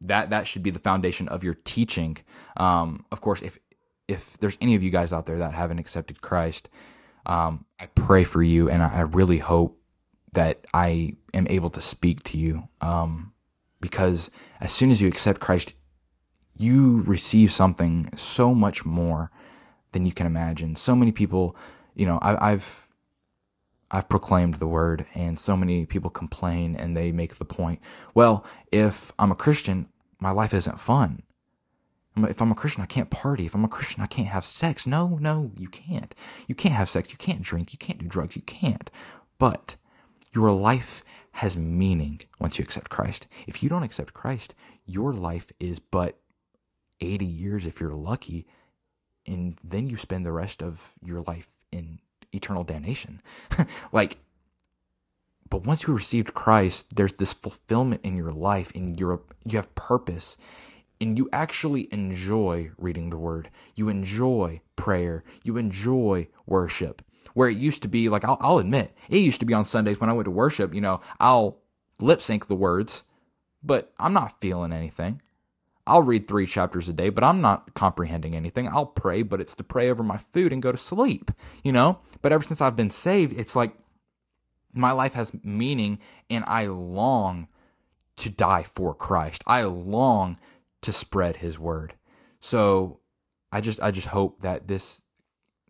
that 0.02 0.30
that 0.30 0.46
should 0.46 0.62
be 0.62 0.70
the 0.70 0.78
foundation 0.78 1.28
of 1.28 1.44
your 1.44 1.54
teaching. 1.54 2.16
Um, 2.56 3.04
of 3.12 3.20
course, 3.20 3.42
if 3.42 3.58
if 4.08 4.38
there's 4.38 4.58
any 4.60 4.74
of 4.74 4.82
you 4.82 4.90
guys 4.90 5.12
out 5.12 5.26
there 5.26 5.38
that 5.38 5.52
haven't 5.52 5.78
accepted 5.78 6.20
Christ, 6.20 6.68
um, 7.26 7.64
I 7.78 7.86
pray 7.86 8.24
for 8.24 8.42
you, 8.42 8.68
and 8.68 8.82
I, 8.82 9.02
really 9.02 9.38
hope 9.38 9.78
that 10.32 10.64
I 10.74 11.16
am 11.32 11.46
able 11.48 11.70
to 11.70 11.80
speak 11.80 12.22
to 12.24 12.38
you. 12.38 12.68
Um, 12.80 13.32
because 13.80 14.30
as 14.60 14.72
soon 14.72 14.90
as 14.90 15.00
you 15.00 15.08
accept 15.08 15.40
Christ, 15.40 15.74
you 16.56 17.02
receive 17.02 17.52
something 17.52 18.10
so 18.16 18.54
much 18.54 18.84
more 18.84 19.30
than 19.92 20.04
you 20.04 20.12
can 20.12 20.26
imagine. 20.26 20.76
So 20.76 20.94
many 20.94 21.12
people, 21.12 21.56
you 21.94 22.04
know, 22.04 22.18
I, 22.20 22.52
I've 22.52 22.88
I've 23.90 24.08
proclaimed 24.08 24.54
the 24.54 24.68
word, 24.68 25.06
and 25.14 25.38
so 25.38 25.56
many 25.56 25.84
people 25.84 26.10
complain 26.10 26.76
and 26.76 26.94
they 26.94 27.10
make 27.10 27.36
the 27.36 27.44
point, 27.44 27.80
well, 28.14 28.44
if 28.70 29.12
I'm 29.18 29.32
a 29.32 29.36
Christian, 29.36 29.88
my 30.20 30.30
life 30.30 30.54
isn't 30.54 30.78
fun. 30.78 31.22
If 32.16 32.42
I'm 32.42 32.52
a 32.52 32.56
Christian, 32.56 32.82
I 32.82 32.86
can't 32.86 33.10
party. 33.10 33.46
If 33.46 33.54
I'm 33.54 33.64
a 33.64 33.68
Christian, 33.68 34.02
I 34.02 34.06
can't 34.06 34.28
have 34.28 34.44
sex. 34.44 34.86
No, 34.86 35.18
no, 35.20 35.52
you 35.56 35.68
can't. 35.68 36.14
You 36.46 36.54
can't 36.54 36.74
have 36.74 36.90
sex. 36.90 37.10
You 37.12 37.18
can't 37.18 37.40
drink. 37.40 37.72
You 37.72 37.78
can't 37.78 37.98
do 37.98 38.06
drugs. 38.06 38.36
You 38.36 38.42
can't. 38.42 38.90
But 39.38 39.76
your 40.32 40.50
life 40.52 41.04
has 41.32 41.56
meaning 41.56 42.20
once 42.38 42.58
you 42.58 42.62
accept 42.62 42.90
Christ. 42.90 43.26
If 43.46 43.62
you 43.62 43.68
don't 43.68 43.84
accept 43.84 44.12
Christ, 44.12 44.54
your 44.84 45.12
life 45.12 45.52
is 45.58 45.78
but 45.78 46.18
80 47.00 47.24
years 47.24 47.66
if 47.66 47.80
you're 47.80 47.94
lucky. 47.94 48.46
And 49.26 49.58
then 49.62 49.88
you 49.88 49.96
spend 49.96 50.26
the 50.26 50.32
rest 50.32 50.62
of 50.62 50.98
your 51.02 51.22
life 51.22 51.56
in 51.72 52.00
eternal 52.32 52.64
damnation. 52.64 53.22
like, 53.92 54.18
But 55.48 55.64
once 55.64 55.86
you 55.86 55.94
received 55.94 56.34
Christ, 56.34 56.96
there's 56.96 57.14
this 57.14 57.32
fulfillment 57.32 58.02
in 58.04 58.16
your 58.16 58.32
life 58.32 58.72
and 58.74 58.98
you're, 58.98 59.22
you 59.44 59.58
have 59.58 59.74
purpose 59.74 60.38
and 61.00 61.16
you 61.16 61.28
actually 61.32 61.92
enjoy 61.92 62.70
reading 62.76 63.10
the 63.10 63.16
word. 63.16 63.50
You 63.74 63.88
enjoy 63.88 64.60
prayer. 64.76 65.24
You 65.42 65.56
enjoy 65.56 66.28
worship. 66.46 67.02
Where 67.32 67.48
it 67.48 67.56
used 67.56 67.82
to 67.82 67.88
be, 67.88 68.08
like, 68.08 68.24
I'll, 68.24 68.38
I'll 68.40 68.58
admit, 68.58 68.94
it 69.08 69.18
used 69.18 69.40
to 69.40 69.46
be 69.46 69.54
on 69.54 69.64
Sundays 69.64 70.00
when 70.00 70.10
I 70.10 70.12
went 70.12 70.26
to 70.26 70.30
worship, 70.30 70.74
you 70.74 70.80
know, 70.80 71.00
I'll 71.18 71.58
lip 72.00 72.20
sync 72.20 72.46
the 72.46 72.56
words, 72.56 73.04
but 73.62 73.92
I'm 73.98 74.12
not 74.12 74.40
feeling 74.40 74.72
anything. 74.72 75.22
I'll 75.90 76.02
read 76.02 76.26
three 76.26 76.46
chapters 76.46 76.88
a 76.88 76.92
day, 76.92 77.08
but 77.08 77.24
I'm 77.24 77.40
not 77.40 77.74
comprehending 77.74 78.36
anything. 78.36 78.68
I'll 78.68 78.86
pray, 78.86 79.22
but 79.22 79.40
it's 79.40 79.56
to 79.56 79.64
pray 79.64 79.90
over 79.90 80.04
my 80.04 80.18
food 80.18 80.52
and 80.52 80.62
go 80.62 80.70
to 80.70 80.78
sleep, 80.78 81.32
you 81.64 81.72
know? 81.72 81.98
But 82.22 82.32
ever 82.32 82.44
since 82.44 82.60
I've 82.60 82.76
been 82.76 82.90
saved, 82.90 83.36
it's 83.36 83.56
like 83.56 83.74
my 84.72 84.92
life 84.92 85.14
has 85.14 85.32
meaning 85.42 85.98
and 86.30 86.44
I 86.46 86.66
long 86.66 87.48
to 88.18 88.30
die 88.30 88.62
for 88.62 88.94
Christ. 88.94 89.42
I 89.48 89.64
long 89.64 90.36
to 90.82 90.92
spread 90.92 91.38
his 91.38 91.58
word. 91.58 91.94
So 92.38 93.00
I 93.50 93.60
just 93.60 93.82
I 93.82 93.90
just 93.90 94.08
hope 94.08 94.42
that 94.42 94.68
this 94.68 95.02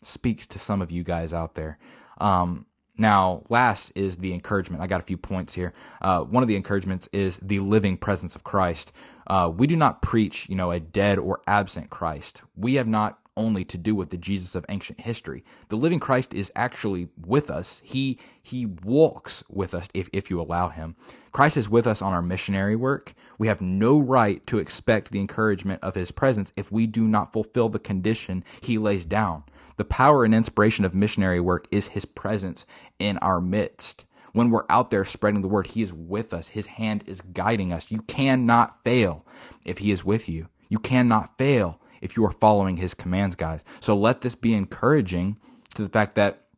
speaks 0.02 0.46
to 0.48 0.58
some 0.58 0.82
of 0.82 0.90
you 0.90 1.02
guys 1.02 1.32
out 1.32 1.54
there. 1.54 1.78
Um, 2.20 2.66
now, 3.00 3.42
last 3.48 3.92
is 3.94 4.18
the 4.18 4.34
encouragement. 4.34 4.82
I 4.82 4.86
got 4.86 5.00
a 5.00 5.04
few 5.04 5.16
points 5.16 5.54
here. 5.54 5.72
Uh, 6.02 6.20
one 6.20 6.42
of 6.42 6.48
the 6.48 6.56
encouragements 6.56 7.08
is 7.12 7.38
the 7.38 7.58
living 7.58 7.96
presence 7.96 8.36
of 8.36 8.44
Christ. 8.44 8.92
Uh, 9.26 9.50
we 9.52 9.66
do 9.66 9.74
not 9.74 10.02
preach, 10.02 10.48
you 10.48 10.54
know, 10.54 10.70
a 10.70 10.78
dead 10.78 11.18
or 11.18 11.40
absent 11.46 11.88
Christ. 11.88 12.42
We 12.54 12.74
have 12.74 12.86
not 12.86 13.18
only 13.36 13.64
to 13.64 13.78
do 13.78 13.94
with 13.94 14.10
the 14.10 14.18
Jesus 14.18 14.54
of 14.54 14.66
ancient 14.68 15.00
history. 15.00 15.44
The 15.68 15.76
living 15.76 15.98
Christ 15.98 16.34
is 16.34 16.52
actually 16.54 17.08
with 17.16 17.50
us. 17.50 17.80
He 17.84 18.18
he 18.42 18.66
walks 18.66 19.44
with 19.48 19.72
us 19.72 19.88
if, 19.94 20.10
if 20.12 20.30
you 20.30 20.40
allow 20.40 20.68
him. 20.68 20.94
Christ 21.32 21.56
is 21.56 21.68
with 21.68 21.86
us 21.86 22.02
on 22.02 22.12
our 22.12 22.22
missionary 22.22 22.76
work. 22.76 23.14
We 23.38 23.48
have 23.48 23.62
no 23.62 23.98
right 23.98 24.46
to 24.48 24.58
expect 24.58 25.10
the 25.10 25.20
encouragement 25.20 25.82
of 25.82 25.94
his 25.94 26.10
presence 26.10 26.52
if 26.56 26.70
we 26.70 26.86
do 26.86 27.08
not 27.08 27.32
fulfill 27.32 27.70
the 27.70 27.78
condition 27.78 28.44
he 28.60 28.76
lays 28.76 29.06
down. 29.06 29.44
The 29.80 29.86
power 29.86 30.26
and 30.26 30.34
inspiration 30.34 30.84
of 30.84 30.94
missionary 30.94 31.40
work 31.40 31.66
is 31.70 31.88
his 31.88 32.04
presence 32.04 32.66
in 32.98 33.16
our 33.16 33.40
midst. 33.40 34.04
When 34.34 34.50
we're 34.50 34.66
out 34.68 34.90
there 34.90 35.06
spreading 35.06 35.40
the 35.40 35.48
word, 35.48 35.68
he 35.68 35.80
is 35.80 35.90
with 35.90 36.34
us. 36.34 36.48
His 36.48 36.66
hand 36.66 37.02
is 37.06 37.22
guiding 37.22 37.72
us. 37.72 37.90
You 37.90 38.02
cannot 38.02 38.84
fail 38.84 39.24
if 39.64 39.78
he 39.78 39.90
is 39.90 40.04
with 40.04 40.28
you. 40.28 40.48
You 40.68 40.80
cannot 40.80 41.38
fail 41.38 41.80
if 42.02 42.14
you 42.14 42.26
are 42.26 42.30
following 42.30 42.76
his 42.76 42.92
commands, 42.92 43.36
guys. 43.36 43.64
So 43.80 43.96
let 43.96 44.20
this 44.20 44.34
be 44.34 44.52
encouraging 44.52 45.38
to 45.76 45.82
the 45.82 45.88
fact 45.88 46.14
that 46.16 46.48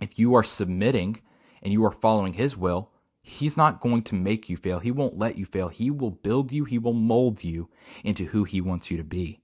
if 0.00 0.18
you 0.18 0.34
are 0.34 0.42
submitting 0.42 1.20
and 1.62 1.72
you 1.72 1.84
are 1.84 1.92
following 1.92 2.32
his 2.32 2.56
will, 2.56 2.90
he's 3.22 3.56
not 3.56 3.78
going 3.78 4.02
to 4.02 4.16
make 4.16 4.50
you 4.50 4.56
fail. 4.56 4.80
He 4.80 4.90
won't 4.90 5.16
let 5.16 5.38
you 5.38 5.46
fail. 5.46 5.68
He 5.68 5.88
will 5.88 6.10
build 6.10 6.50
you, 6.50 6.64
he 6.64 6.80
will 6.80 6.94
mold 6.94 7.44
you 7.44 7.70
into 8.02 8.24
who 8.24 8.42
he 8.42 8.60
wants 8.60 8.90
you 8.90 8.96
to 8.96 9.04
be. 9.04 9.40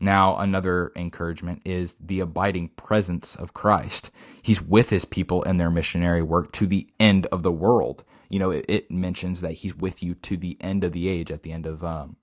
Now, 0.00 0.36
another 0.36 0.92
encouragement 0.96 1.62
is 1.64 1.94
the 1.94 2.20
abiding 2.20 2.68
presence 2.70 3.36
of 3.36 3.54
Christ. 3.54 4.10
He's 4.42 4.60
with 4.60 4.90
his 4.90 5.04
people 5.04 5.42
in 5.42 5.56
their 5.56 5.70
missionary 5.70 6.22
work 6.22 6.52
to 6.52 6.66
the 6.66 6.88
end 6.98 7.26
of 7.26 7.42
the 7.42 7.52
world. 7.52 8.04
You 8.28 8.38
know, 8.38 8.50
it, 8.50 8.64
it 8.68 8.90
mentions 8.90 9.40
that 9.40 9.52
he's 9.52 9.76
with 9.76 10.02
you 10.02 10.14
to 10.14 10.36
the 10.36 10.56
end 10.60 10.84
of 10.84 10.92
the 10.92 11.08
age 11.08 11.30
at 11.30 11.42
the 11.42 11.52
end 11.52 11.66
of 11.66 11.84
um, 11.84 12.16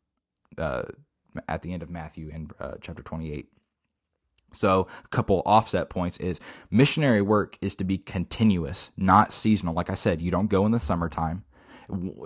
uh, 0.58 0.84
at 1.48 1.62
the 1.62 1.74
end 1.74 1.84
of 1.84 1.90
Matthew 1.90 2.30
in 2.30 2.52
uh, 2.60 2.74
chapter 2.82 3.02
28. 3.02 3.48
So, 4.54 4.88
a 5.04 5.08
couple 5.08 5.42
offset 5.46 5.90
points 5.90 6.18
is 6.18 6.42
missionary 6.70 7.22
work 7.22 7.58
is 7.62 7.74
to 7.76 7.86
be 7.86 7.98
continuous, 7.98 8.92
not 8.98 9.32
seasonal. 9.32 9.74
Like 9.74 9.90
I 9.90 9.96
said, 9.96 10.20
you 10.22 10.30
don't 10.30 10.50
go 10.50 10.66
in 10.66 10.72
the 10.72 10.80
summertime. 10.80 11.46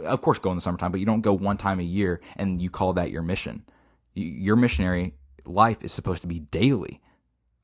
Of 0.04 0.22
course, 0.22 0.40
go 0.40 0.50
in 0.50 0.58
the 0.58 0.62
summertime, 0.62 0.92
but 0.92 1.00
you 1.00 1.06
don't 1.06 1.22
go 1.22 1.34
one 1.34 1.58
time 1.58 1.80
a 1.80 1.84
year 1.84 2.22
and 2.36 2.60
you 2.60 2.70
call 2.70 2.94
that 2.94 3.12
your 3.12 3.22
mission. 3.22 3.64
Your 4.16 4.56
missionary 4.56 5.14
life 5.46 5.84
is 5.84 5.92
supposed 5.92 6.22
to 6.24 6.28
be 6.28 6.40
daily. 6.40 7.02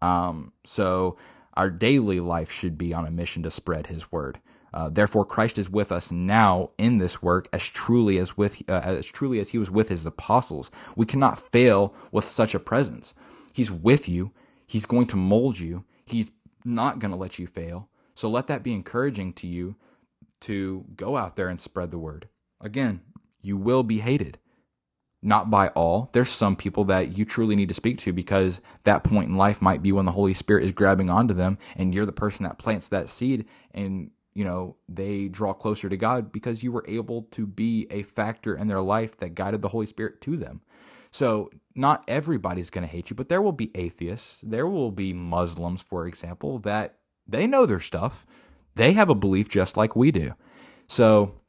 Um, 0.02 0.54
so, 0.66 1.18
our 1.56 1.70
daily 1.70 2.20
life 2.20 2.52
should 2.52 2.78
be 2.78 2.94
on 2.94 3.06
a 3.06 3.12
mission 3.12 3.44
to 3.44 3.52
spread 3.52 3.88
his 3.88 4.12
word. 4.12 4.40
Uh, 4.74 4.90
therefore, 4.90 5.26
Christ 5.26 5.58
is 5.58 5.70
with 5.70 5.92
us 5.92 6.12
now 6.12 6.72
in 6.78 6.98
this 6.98 7.22
work 7.22 7.50
as 7.52 7.64
truly 7.68 8.18
as 8.18 8.38
with 8.38 8.62
uh, 8.70 8.82
as 8.84 9.06
truly 9.06 9.40
as 9.40 9.50
he 9.50 9.58
was 9.58 9.70
with 9.70 9.90
his 9.90 10.06
apostles. 10.06 10.72
We 10.96 11.06
cannot 11.06 11.40
fail 11.40 11.94
with 12.12 12.24
such 12.24 12.56
a 12.56 12.60
presence. 12.60 13.14
He's 13.54 13.72
with 13.72 14.08
you. 14.08 14.32
He's 14.66 14.86
going 14.86 15.08
to 15.08 15.18
mold 15.18 15.60
you. 15.60 15.84
He's 16.06 16.32
not 16.64 17.00
going 17.00 17.12
to 17.12 17.18
let 17.18 17.38
you 17.38 17.48
fail. 17.48 17.90
So 18.16 18.30
let 18.30 18.48
that 18.48 18.64
be 18.64 18.74
encouraging 18.74 19.34
to 19.34 19.48
you 19.48 19.76
to 20.42 20.86
go 20.96 21.18
out 21.18 21.36
there 21.36 21.50
and 21.50 21.60
spread 21.60 21.92
the 21.92 21.98
word. 21.98 22.30
Again, 22.62 23.02
you 23.42 23.58
will 23.58 23.84
be 23.84 24.00
hated. 24.00 24.38
Not 25.24 25.52
by 25.52 25.68
all. 25.70 26.10
There's 26.14 26.32
some 26.32 26.56
people 26.56 26.84
that 26.86 27.18
you 27.18 27.26
truly 27.26 27.56
need 27.56 27.68
to 27.68 27.76
speak 27.76 28.00
to 28.00 28.14
because 28.14 28.60
that 28.86 29.04
point 29.04 29.30
in 29.30 29.38
life 29.38 29.62
might 29.62 29.84
be 29.84 29.92
when 29.92 30.06
the 30.06 30.14
Holy 30.14 30.34
Spirit 30.34 30.64
is 30.64 30.72
grabbing 30.72 31.10
onto 31.10 31.34
them 31.34 31.60
and 31.76 31.94
you're 31.94 32.08
the 32.08 32.12
person 32.12 32.44
that 32.44 32.58
plants 32.58 32.88
that 32.90 33.10
seed 33.10 33.46
and 33.72 34.10
you 34.34 34.46
know, 34.46 34.78
they 34.88 35.28
draw 35.28 35.54
closer 35.54 35.90
to 35.90 35.98
God 35.98 36.32
because 36.32 36.64
you 36.64 36.72
were 36.72 36.86
able 36.88 37.24
to 37.32 37.46
be 37.46 37.88
a 37.90 38.04
factor 38.04 38.56
in 38.56 38.68
their 38.68 38.82
life 38.82 39.18
that 39.18 39.36
guided 39.36 39.62
the 39.62 39.70
Holy 39.70 39.86
Spirit 39.86 40.22
to 40.22 40.38
them. 40.38 40.62
So, 41.12 41.50
not 41.76 42.04
everybody's 42.08 42.70
going 42.70 42.88
to 42.88 42.92
hate 42.92 43.10
you, 43.10 43.16
but 43.16 43.28
there 43.28 43.42
will 43.42 43.52
be 43.52 43.72
atheists. 43.76 44.42
There 44.42 44.68
will 44.68 44.92
be 44.92 45.14
Muslims, 45.14 45.82
for 45.82 46.08
example, 46.08 46.60
that 46.60 46.96
they 47.28 47.48
know 47.48 47.66
their 47.66 47.82
stuff. 47.82 48.26
They 48.76 48.94
have 48.94 49.10
a 49.10 49.16
belief 49.16 49.50
just 49.50 49.76
like 49.76 49.96
we 49.96 50.12
do. 50.12 50.36
So, 50.88 51.41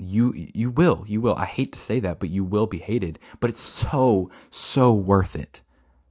you 0.00 0.32
you 0.34 0.70
will 0.70 1.04
you 1.06 1.20
will 1.20 1.34
i 1.36 1.44
hate 1.44 1.72
to 1.72 1.78
say 1.78 2.00
that 2.00 2.18
but 2.18 2.30
you 2.30 2.42
will 2.42 2.66
be 2.66 2.78
hated 2.78 3.18
but 3.38 3.50
it's 3.50 3.60
so 3.60 4.30
so 4.50 4.92
worth 4.92 5.36
it 5.36 5.62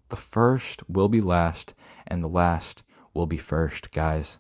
the 0.09 0.15
first 0.15 0.87
will 0.89 1.09
be 1.09 1.21
last 1.21 1.73
and 2.07 2.23
the 2.23 2.29
last 2.29 2.83
will 3.13 3.27
be 3.27 3.37
first 3.37 3.91
guys 3.91 4.37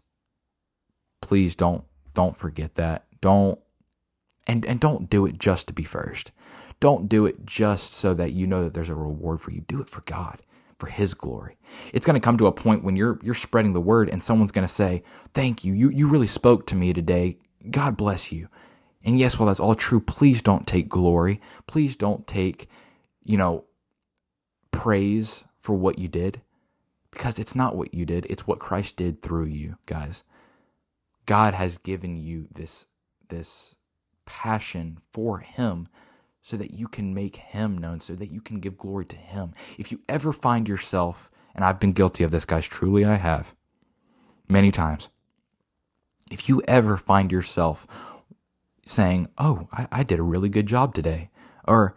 please 1.21 1.55
don't 1.55 1.83
don't 2.13 2.35
forget 2.35 2.75
that. 2.75 3.05
Don't 3.21 3.59
and 4.47 4.65
and 4.65 4.79
don't 4.79 5.09
do 5.09 5.25
it 5.25 5.37
just 5.37 5.67
to 5.67 5.73
be 5.73 5.83
first. 5.83 6.31
Don't 6.79 7.07
do 7.07 7.25
it 7.25 7.45
just 7.45 7.93
so 7.93 8.13
that 8.13 8.33
you 8.33 8.47
know 8.47 8.63
that 8.63 8.73
there's 8.73 8.89
a 8.89 8.95
reward 8.95 9.41
for 9.41 9.51
you. 9.51 9.61
Do 9.61 9.81
it 9.81 9.89
for 9.89 10.01
God, 10.01 10.39
for 10.77 10.87
his 10.87 11.13
glory. 11.13 11.57
It's 11.93 12.05
going 12.05 12.15
to 12.15 12.25
come 12.25 12.37
to 12.37 12.47
a 12.47 12.51
point 12.51 12.83
when 12.83 12.95
you're 12.95 13.19
you're 13.23 13.35
spreading 13.35 13.73
the 13.73 13.81
word 13.81 14.09
and 14.09 14.21
someone's 14.21 14.51
going 14.51 14.67
to 14.67 14.73
say, 14.73 15.03
"Thank 15.33 15.63
you. 15.63 15.73
You 15.73 15.89
you 15.89 16.09
really 16.09 16.27
spoke 16.27 16.65
to 16.67 16.75
me 16.75 16.93
today. 16.93 17.37
God 17.69 17.95
bless 17.95 18.31
you." 18.31 18.49
And 19.03 19.17
yes, 19.17 19.39
while 19.39 19.47
that's 19.47 19.59
all 19.59 19.75
true, 19.75 20.01
please 20.01 20.41
don't 20.41 20.67
take 20.67 20.89
glory. 20.89 21.41
Please 21.67 21.95
don't 21.95 22.27
take, 22.27 22.67
you 23.23 23.37
know, 23.37 23.65
praise 24.71 25.43
for 25.59 25.73
what 25.73 25.99
you 25.99 26.07
did 26.07 26.41
because 27.11 27.39
it's 27.39 27.55
not 27.55 27.75
what 27.75 27.93
you 27.93 28.05
did, 28.05 28.25
it's 28.29 28.45
what 28.45 28.59
Christ 28.59 28.97
did 28.97 29.21
through 29.21 29.45
you, 29.45 29.77
guys. 29.85 30.23
God 31.25 31.53
has 31.53 31.77
given 31.77 32.15
you 32.17 32.47
this 32.51 32.87
this 33.29 33.75
passion 34.25 34.97
for 35.11 35.39
him 35.39 35.87
so 36.41 36.57
that 36.57 36.71
you 36.71 36.87
can 36.87 37.13
make 37.13 37.35
him 37.35 37.77
known 37.77 37.99
so 37.99 38.13
that 38.13 38.31
you 38.31 38.41
can 38.41 38.59
give 38.59 38.77
glory 38.77 39.05
to 39.05 39.15
him 39.15 39.53
if 39.77 39.91
you 39.91 40.01
ever 40.07 40.31
find 40.33 40.67
yourself 40.67 41.29
and 41.53 41.63
I've 41.63 41.79
been 41.79 41.91
guilty 41.93 42.23
of 42.23 42.31
this 42.31 42.45
guys 42.45 42.67
truly 42.67 43.05
I 43.05 43.15
have 43.15 43.53
many 44.47 44.71
times 44.71 45.09
if 46.31 46.47
you 46.47 46.61
ever 46.67 46.97
find 46.97 47.31
yourself 47.31 47.87
saying 48.89 49.27
oh 49.37 49.67
I, 49.71 49.87
I 49.91 50.03
did 50.03 50.19
a 50.19 50.23
really 50.23 50.49
good 50.49 50.67
job 50.67 50.93
today 50.93 51.29
or 51.67 51.95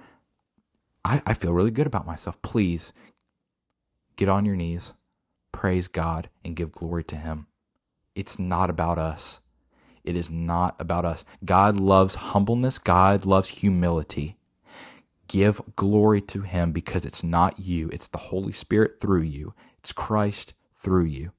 I, 1.05 1.23
I 1.27 1.35
feel 1.35 1.53
really 1.55 1.71
good 1.71 1.87
about 1.87 2.07
myself 2.07 2.41
please 2.43 2.93
get 4.17 4.29
on 4.29 4.45
your 4.45 4.57
knees 4.57 4.95
praise 5.53 5.89
God 5.89 6.29
and 6.45 6.57
give 6.57 6.73
glory 6.73 7.05
to 7.05 7.17
him 7.17 7.47
it's 8.15 8.39
not 8.39 8.71
about 8.71 8.99
us. 8.99 9.41
It 10.05 10.17
is 10.17 10.31
not 10.31 10.77
about 10.81 11.05
us. 11.05 11.25
God 11.45 11.79
loves 11.81 12.17
humbleness, 12.17 12.79
God 12.79 13.25
loves 13.25 13.61
humility. 13.61 14.37
Give 15.29 15.63
glory 15.77 16.21
to 16.23 16.43
Him 16.43 16.73
because 16.73 17.07
it's 17.07 17.25
not 17.25 17.59
you, 17.59 17.89
it's 17.91 18.09
the 18.09 18.19
Holy 18.19 18.53
Spirit 18.53 19.01
through 19.01 19.23
you, 19.23 19.55
it's 19.79 19.93
Christ 19.93 20.55
through 20.77 21.07
you. 21.07 21.33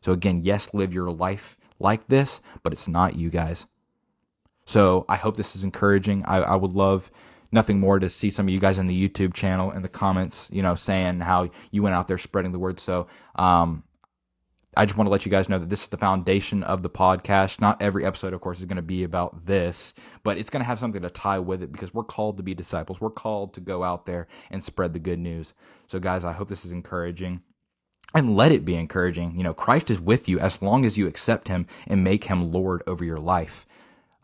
So, 0.00 0.12
again, 0.12 0.40
yes, 0.42 0.74
live 0.74 0.92
your 0.92 1.10
life 1.10 1.56
like 1.78 2.06
this, 2.08 2.40
but 2.62 2.72
it's 2.72 2.88
not 2.88 3.16
you 3.16 3.30
guys. 3.30 3.66
So, 4.68 5.06
I 5.08 5.16
hope 5.16 5.38
this 5.38 5.56
is 5.56 5.64
encouraging. 5.64 6.26
I, 6.26 6.40
I 6.40 6.54
would 6.54 6.74
love 6.74 7.10
nothing 7.50 7.80
more 7.80 7.98
to 7.98 8.10
see 8.10 8.28
some 8.28 8.46
of 8.46 8.52
you 8.52 8.60
guys 8.60 8.78
in 8.78 8.86
the 8.86 9.08
YouTube 9.08 9.32
channel 9.32 9.70
in 9.70 9.80
the 9.80 9.88
comments, 9.88 10.50
you 10.52 10.62
know, 10.62 10.74
saying 10.74 11.20
how 11.20 11.48
you 11.70 11.82
went 11.82 11.94
out 11.94 12.06
there 12.06 12.18
spreading 12.18 12.52
the 12.52 12.58
word. 12.58 12.78
So, 12.78 13.06
um, 13.36 13.82
I 14.76 14.84
just 14.84 14.98
want 14.98 15.06
to 15.06 15.10
let 15.10 15.24
you 15.24 15.30
guys 15.30 15.48
know 15.48 15.58
that 15.58 15.70
this 15.70 15.84
is 15.84 15.88
the 15.88 15.96
foundation 15.96 16.62
of 16.62 16.82
the 16.82 16.90
podcast. 16.90 17.62
Not 17.62 17.80
every 17.80 18.04
episode, 18.04 18.34
of 18.34 18.42
course, 18.42 18.58
is 18.58 18.66
going 18.66 18.76
to 18.76 18.82
be 18.82 19.04
about 19.04 19.46
this, 19.46 19.94
but 20.22 20.36
it's 20.36 20.50
going 20.50 20.60
to 20.60 20.66
have 20.66 20.78
something 20.78 21.00
to 21.00 21.08
tie 21.10 21.38
with 21.38 21.62
it 21.62 21.72
because 21.72 21.94
we're 21.94 22.04
called 22.04 22.36
to 22.36 22.42
be 22.42 22.54
disciples. 22.54 23.00
We're 23.00 23.08
called 23.08 23.54
to 23.54 23.60
go 23.62 23.82
out 23.82 24.04
there 24.04 24.28
and 24.50 24.62
spread 24.62 24.92
the 24.92 24.98
good 24.98 25.18
news. 25.18 25.54
So, 25.86 25.98
guys, 25.98 26.26
I 26.26 26.32
hope 26.32 26.48
this 26.48 26.66
is 26.66 26.72
encouraging. 26.72 27.40
and 28.14 28.36
let 28.36 28.52
it 28.52 28.64
be 28.66 28.74
encouraging. 28.74 29.34
You 29.36 29.44
know, 29.44 29.54
Christ 29.54 29.90
is 29.90 30.00
with 30.00 30.28
you 30.28 30.38
as 30.38 30.60
long 30.62 30.84
as 30.84 30.98
you 30.98 31.06
accept 31.06 31.48
him 31.48 31.66
and 31.86 32.04
make 32.04 32.24
him 32.24 32.52
Lord 32.52 32.82
over 32.86 33.04
your 33.04 33.18
life. 33.18 33.66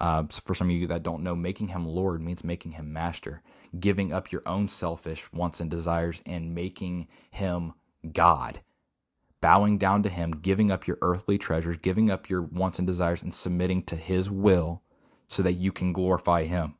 Uh, 0.00 0.24
for 0.44 0.54
some 0.54 0.70
of 0.70 0.76
you 0.76 0.86
that 0.88 1.02
don't 1.02 1.22
know, 1.22 1.36
making 1.36 1.68
him 1.68 1.86
Lord 1.86 2.20
means 2.20 2.44
making 2.44 2.72
him 2.72 2.92
master, 2.92 3.42
giving 3.78 4.12
up 4.12 4.32
your 4.32 4.42
own 4.44 4.68
selfish 4.68 5.32
wants 5.32 5.60
and 5.60 5.70
desires 5.70 6.22
and 6.26 6.54
making 6.54 7.06
him 7.30 7.74
God. 8.12 8.60
Bowing 9.40 9.78
down 9.78 10.02
to 10.02 10.08
him, 10.08 10.32
giving 10.32 10.70
up 10.70 10.86
your 10.86 10.98
earthly 11.02 11.38
treasures, 11.38 11.76
giving 11.76 12.10
up 12.10 12.28
your 12.28 12.42
wants 12.42 12.78
and 12.78 12.86
desires, 12.86 13.22
and 13.22 13.34
submitting 13.34 13.82
to 13.84 13.96
his 13.96 14.30
will 14.30 14.82
so 15.28 15.42
that 15.42 15.52
you 15.52 15.70
can 15.70 15.92
glorify 15.92 16.44
him. 16.44 16.74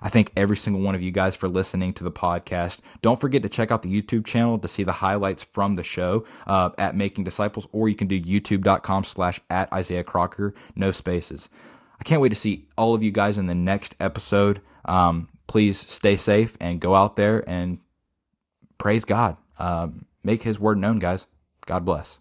I 0.00 0.08
thank 0.08 0.32
every 0.36 0.56
single 0.56 0.82
one 0.82 0.94
of 0.94 1.02
you 1.02 1.10
guys 1.10 1.34
for 1.34 1.48
listening 1.48 1.92
to 1.94 2.04
the 2.04 2.12
podcast. 2.12 2.80
Don't 3.02 3.20
forget 3.20 3.42
to 3.42 3.48
check 3.48 3.70
out 3.70 3.82
the 3.82 4.02
YouTube 4.02 4.26
channel 4.26 4.58
to 4.58 4.68
see 4.68 4.84
the 4.84 4.92
highlights 4.92 5.42
from 5.42 5.74
the 5.74 5.82
show 5.82 6.24
uh, 6.46 6.70
at 6.78 6.96
Making 6.96 7.24
Disciples, 7.24 7.66
or 7.72 7.88
you 7.88 7.96
can 7.96 8.06
do 8.06 8.20
youtube.com 8.20 9.04
slash 9.04 9.40
at 9.50 9.72
Isaiah 9.72 10.04
Crocker, 10.04 10.54
no 10.76 10.92
spaces. 10.92 11.48
I 12.00 12.04
can't 12.04 12.20
wait 12.20 12.30
to 12.30 12.34
see 12.34 12.68
all 12.76 12.94
of 12.94 13.02
you 13.02 13.10
guys 13.10 13.38
in 13.38 13.46
the 13.46 13.54
next 13.54 13.94
episode. 13.98 14.60
Um, 14.84 15.28
please 15.46 15.78
stay 15.78 16.16
safe 16.16 16.56
and 16.60 16.80
go 16.80 16.94
out 16.94 17.16
there 17.16 17.48
and 17.48 17.78
praise 18.78 19.04
God. 19.04 19.36
Um, 19.58 20.06
make 20.22 20.42
his 20.42 20.60
word 20.60 20.78
known, 20.78 20.98
guys. 20.98 21.26
God 21.66 21.84
bless. 21.84 22.18